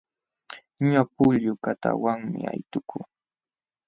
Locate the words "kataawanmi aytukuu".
1.63-3.03